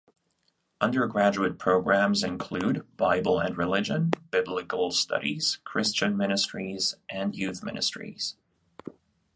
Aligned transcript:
Undergraduate 0.81 1.59
programs 1.59 2.23
include: 2.23 2.87
Bible 2.97 3.37
and 3.37 3.55
Religion, 3.55 4.09
Biblical 4.31 4.89
Studies, 4.89 5.59
Christian 5.63 6.17
Ministries, 6.17 6.95
and 7.07 7.35
Youth 7.35 7.61
Ministries. 7.61 8.35